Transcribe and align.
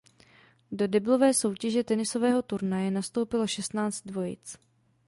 Do 0.71 0.87
deblové 0.87 1.33
soutěže 1.33 1.83
tenisového 1.83 2.41
turnaje 2.41 2.91
nastoupilo 2.91 3.47
šestnáct 3.47 4.01
dvojic. 4.07 4.57